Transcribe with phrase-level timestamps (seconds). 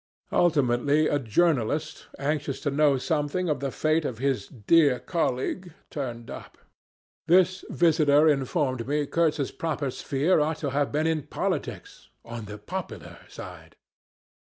[0.33, 6.31] Ultimately a journalist anxious to know something of the fate of his 'dear colleague' turned
[6.31, 6.57] up.
[7.27, 13.19] This visitor informed me Kurtz's proper sphere ought to have been politics 'on the popular
[13.29, 13.75] side.'